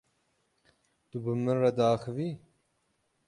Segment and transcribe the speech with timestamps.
[1.09, 2.29] Tu bi min re diaxivî?